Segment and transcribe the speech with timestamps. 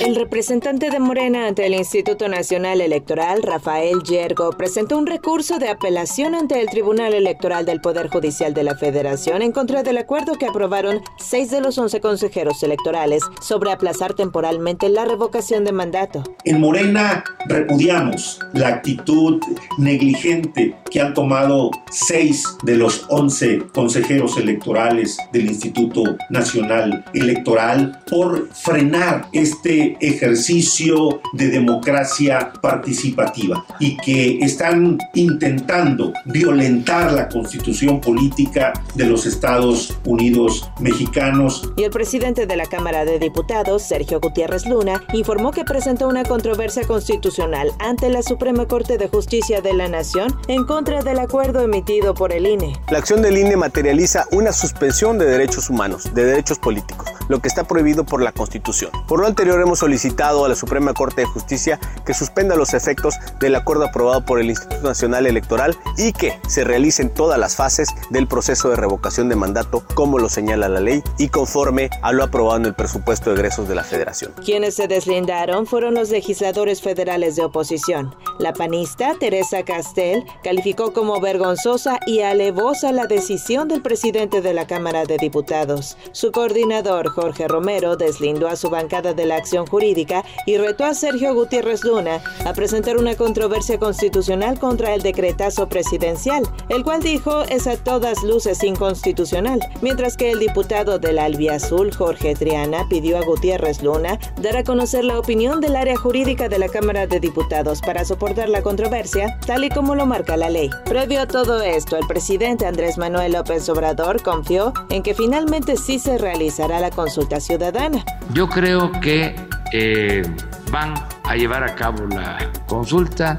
[0.00, 5.68] El representante de Morena ante el Instituto Nacional Electoral, Rafael Yergo, presentó un recurso de
[5.68, 10.38] apelación ante el Tribunal Electoral del Poder Judicial de la Federación en contra del acuerdo
[10.38, 16.24] que aprobaron seis de los once consejeros electorales sobre aplazar temporalmente la revocación de mandato.
[16.44, 19.42] En Morena repudiamos la actitud
[19.76, 28.48] negligente que han tomado seis de los once consejeros electorales del Instituto Nacional Electoral por
[28.54, 39.06] frenar este ejercicio de democracia participativa y que están intentando violentar la constitución política de
[39.06, 41.72] los Estados Unidos mexicanos.
[41.76, 46.24] Y el presidente de la Cámara de Diputados, Sergio Gutiérrez Luna, informó que presentó una
[46.24, 51.60] controversia constitucional ante la Suprema Corte de Justicia de la Nación en contra del acuerdo
[51.62, 52.72] emitido por el INE.
[52.90, 57.48] La acción del INE materializa una suspensión de derechos humanos, de derechos políticos, lo que
[57.48, 58.90] está prohibido por la Constitución.
[59.06, 63.14] Por lo anterior hemos solicitado a la Suprema Corte de Justicia que suspenda los efectos
[63.40, 67.88] del acuerdo aprobado por el Instituto Nacional Electoral y que se realicen todas las fases
[68.10, 72.24] del proceso de revocación de mandato como lo señala la ley y conforme a lo
[72.24, 74.32] aprobado en el presupuesto de egresos de la Federación.
[74.44, 78.14] Quienes se deslindaron fueron los legisladores federales de oposición.
[78.38, 84.66] La panista Teresa Castel calificó como vergonzosa y alevosa la decisión del presidente de la
[84.66, 85.96] Cámara de Diputados.
[86.12, 90.94] Su coordinador, Jorge Romero, deslindó a su bancada de la acción jurídica y retó a
[90.94, 97.42] Sergio Gutiérrez Luna a presentar una controversia constitucional contra el decretazo presidencial, el cual dijo
[97.42, 103.22] es a todas luces inconstitucional, mientras que el diputado del Albiazul, Jorge Triana, pidió a
[103.22, 107.80] Gutiérrez Luna dar a conocer la opinión del área jurídica de la Cámara de Diputados
[107.80, 110.70] para soportar la controversia, tal y como lo marca la ley.
[110.84, 115.98] Previo a todo esto, el presidente Andrés Manuel López Obrador confió en que finalmente sí
[115.98, 118.04] se realizará la consulta ciudadana.
[118.32, 119.34] Yo creo que
[119.72, 120.22] eh,
[120.70, 123.38] van a llevar a cabo la consulta,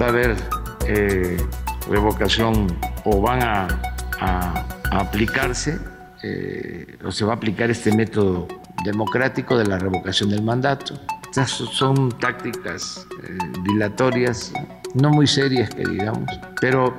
[0.00, 0.36] va a haber
[0.86, 1.36] eh,
[1.88, 2.66] revocación
[3.04, 3.68] o van a,
[4.92, 5.78] aplicarse
[6.22, 8.46] eh, o se va a aplicar este método
[8.84, 11.00] democrático de la revocación del mandato.
[11.30, 13.06] Estas son tácticas
[13.64, 14.52] dilatorias,
[14.94, 16.28] no muy serias que digamos,
[16.60, 16.94] pero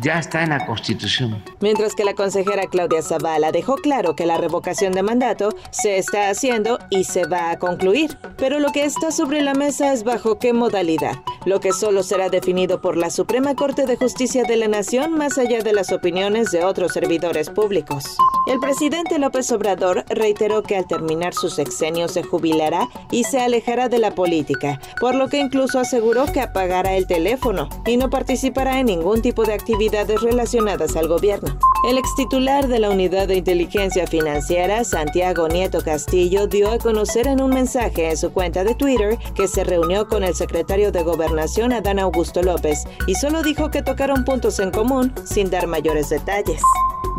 [0.00, 1.42] ya está en la Constitución.
[1.60, 6.30] Mientras que la consejera Claudia Zavala dejó claro que la revocación de mandato se está
[6.30, 8.16] haciendo y se va a concluir.
[8.36, 12.28] Pero lo que está sobre la mesa es bajo qué modalidad, lo que solo será
[12.28, 16.50] definido por la Suprema Corte de Justicia de la Nación más allá de las opiniones
[16.50, 18.16] de otros servidores públicos.
[18.46, 23.88] El presidente López Obrador reiteró que al terminar su sexenio se jubilará y se alejará
[23.88, 28.80] de la política, por lo que incluso aseguró que apagará el teléfono y no participará
[28.80, 29.87] en ningún tipo de actividad
[30.22, 31.58] relacionadas al gobierno.
[31.88, 37.26] El ex titular de la Unidad de Inteligencia Financiera, Santiago Nieto Castillo, dio a conocer
[37.26, 41.02] en un mensaje en su cuenta de Twitter que se reunió con el secretario de
[41.02, 46.10] Gobernación, Adán Augusto López, y solo dijo que tocaron puntos en común sin dar mayores
[46.10, 46.60] detalles.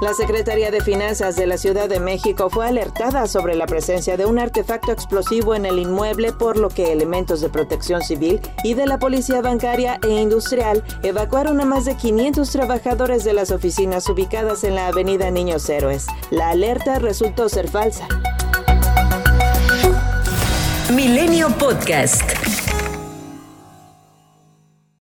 [0.00, 4.26] La Secretaría de Finanzas de la Ciudad de México fue alertada sobre la presencia de
[4.26, 8.86] un artefacto explosivo en el inmueble, por lo que elementos de protección civil y de
[8.86, 14.62] la Policía Bancaria e Industrial evacuaron a más de 500 trabajadores de las oficinas ubicadas
[14.62, 16.06] en la Avenida Niños Héroes.
[16.30, 18.06] La alerta resultó ser falsa.
[20.98, 22.47] Milenio Podcast.